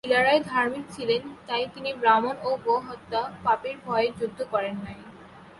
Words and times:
চিলারায় 0.05 0.41
ধার্মিক 0.43 0.85
ছিলেন 0.91 1.21
তাই 1.47 1.63
তিনি 1.73 1.89
ব্রাহ্মণ 1.93 2.35
ও 2.43 2.51
গো-হত্যা 2.65 3.21
পাপের 3.43 3.75
ভয়ে 3.85 4.09
যুদ্ধ 4.19 4.39
করেন 4.53 4.75
নাই। 4.85 4.99